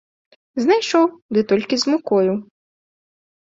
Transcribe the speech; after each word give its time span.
Знайшоў, 0.63 1.05
ды 1.37 1.43
толькі 1.51 1.75
з 1.83 1.93
мукою. 1.93 2.33